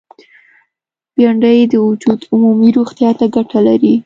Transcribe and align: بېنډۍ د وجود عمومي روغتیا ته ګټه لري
بېنډۍ 1.15 1.59
د 1.67 1.73
وجود 1.87 2.19
عمومي 2.31 2.69
روغتیا 2.77 3.11
ته 3.19 3.25
ګټه 3.35 3.59
لري 3.67 3.93